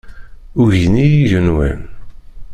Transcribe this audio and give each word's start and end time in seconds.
Ugin-iyi 0.61 1.15
yigenwan. 1.15 1.79